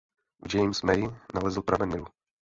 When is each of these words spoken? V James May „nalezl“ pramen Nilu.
V 0.45 0.49
James 0.55 0.81
May 0.83 1.07
„nalezl“ 1.33 1.61
pramen 1.61 1.89
Nilu. 1.89 2.05